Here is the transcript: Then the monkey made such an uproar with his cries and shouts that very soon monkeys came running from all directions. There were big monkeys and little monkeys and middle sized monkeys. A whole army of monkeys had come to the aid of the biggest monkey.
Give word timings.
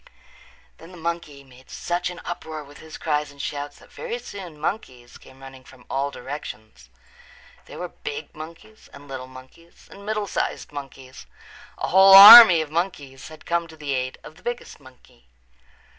Then 0.79 0.89
the 0.89 0.97
monkey 0.97 1.43
made 1.43 1.69
such 1.69 2.09
an 2.09 2.21
uproar 2.25 2.63
with 2.63 2.79
his 2.79 2.97
cries 2.97 3.29
and 3.29 3.39
shouts 3.39 3.77
that 3.77 3.91
very 3.91 4.17
soon 4.17 4.59
monkeys 4.59 5.19
came 5.19 5.41
running 5.41 5.63
from 5.63 5.85
all 5.91 6.09
directions. 6.09 6.89
There 7.65 7.77
were 7.77 7.89
big 7.89 8.33
monkeys 8.33 8.89
and 8.93 9.07
little 9.07 9.27
monkeys 9.27 9.87
and 9.91 10.03
middle 10.03 10.25
sized 10.25 10.71
monkeys. 10.71 11.27
A 11.77 11.89
whole 11.89 12.15
army 12.15 12.61
of 12.61 12.71
monkeys 12.71 13.27
had 13.27 13.45
come 13.45 13.67
to 13.67 13.77
the 13.77 13.93
aid 13.93 14.17
of 14.23 14.37
the 14.37 14.41
biggest 14.43 14.79
monkey. 14.79 15.27